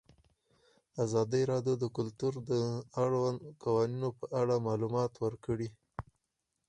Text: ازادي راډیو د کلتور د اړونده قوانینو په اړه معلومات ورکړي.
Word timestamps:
ازادي 1.03 1.41
راډیو 1.51 1.75
د 1.79 1.85
کلتور 1.97 2.33
د 2.49 2.51
اړونده 3.01 3.45
قوانینو 3.63 4.09
په 4.19 4.25
اړه 4.41 4.55
معلومات 4.67 5.11
ورکړي. 5.25 5.69